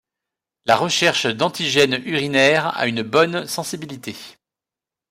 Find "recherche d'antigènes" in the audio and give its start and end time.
0.77-2.01